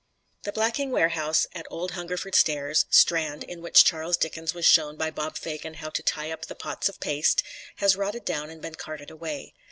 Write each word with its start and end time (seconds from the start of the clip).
The 0.45 0.51
blacking 0.51 0.89
warehouse 0.89 1.45
at 1.53 1.67
Old 1.69 1.91
Hungerford 1.91 2.33
Stairs, 2.33 2.85
Strand, 2.89 3.43
in 3.43 3.61
which 3.61 3.83
Charles 3.83 4.17
Dickens 4.17 4.51
was 4.51 4.65
shown 4.65 4.95
by 4.95 5.11
Bob 5.11 5.37
Fagin 5.37 5.75
how 5.75 5.91
to 5.91 6.01
tie 6.01 6.31
up 6.31 6.47
the 6.47 6.55
pots 6.55 6.89
of 6.89 6.99
paste, 6.99 7.43
has 7.75 7.95
rotted 7.95 8.25
down 8.25 8.49
and 8.49 8.63
been 8.63 8.73
carted 8.73 9.11
away. 9.11 9.53